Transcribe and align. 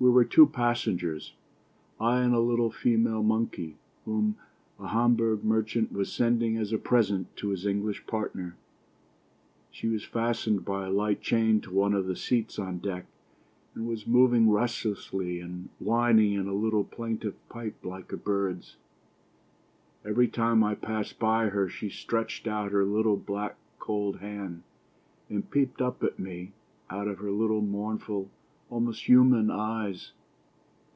We 0.00 0.10
were 0.10 0.24
two 0.26 0.46
passengers; 0.46 1.32
I 1.98 2.20
and 2.20 2.34
a 2.34 2.38
little 2.40 2.70
female 2.70 3.22
monkey, 3.22 3.78
whom 4.04 4.36
a 4.78 4.88
Hamburg 4.88 5.44
merchant 5.44 5.92
was 5.92 6.12
sending 6.12 6.58
as 6.58 6.74
a 6.74 6.78
present 6.78 7.34
to 7.36 7.48
his 7.48 7.64
English 7.64 8.06
partner. 8.06 8.54
She 9.70 9.88
was 9.88 10.04
fastened 10.04 10.62
by 10.62 10.86
a 10.88 10.92
light 10.92 11.22
chain 11.22 11.60
to 11.62 11.72
one 11.72 11.94
of 11.94 12.06
the 12.06 12.16
seats 12.16 12.58
on 12.58 12.80
deck, 12.80 13.06
and 13.74 13.86
was 13.86 14.06
moving 14.06 14.50
restlessly 14.50 15.40
and 15.40 15.70
whining 15.78 16.34
in 16.34 16.48
a 16.48 16.52
little 16.54 16.84
plaintive 16.84 17.36
pipe 17.48 17.82
like 17.82 18.12
a 18.12 18.18
bird's. 18.18 18.76
Every 20.04 20.28
time 20.28 20.62
I 20.62 20.74
passed 20.74 21.18
by 21.18 21.48
her 21.48 21.66
she 21.66 21.88
stretched 21.88 22.46
out 22.46 22.72
her 22.72 22.84
little, 22.84 23.16
black, 23.16 23.56
cold 23.78 24.16
hand, 24.18 24.64
and 25.30 25.48
peeped 25.50 25.80
up 25.80 26.02
at 26.04 26.18
me 26.18 26.52
out 26.90 27.08
of 27.08 27.20
her 27.20 27.30
little 27.30 27.62
mournful, 27.62 28.28
almost 28.70 29.04
human 29.04 29.50
eyes. 29.50 30.10